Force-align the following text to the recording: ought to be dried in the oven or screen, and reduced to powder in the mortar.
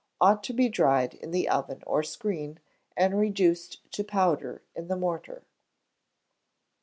ought 0.19 0.43
to 0.43 0.51
be 0.51 0.67
dried 0.67 1.13
in 1.13 1.29
the 1.29 1.47
oven 1.47 1.83
or 1.85 2.01
screen, 2.01 2.59
and 2.97 3.19
reduced 3.19 3.87
to 3.91 4.03
powder 4.03 4.63
in 4.75 4.87
the 4.87 4.95
mortar. 4.97 5.43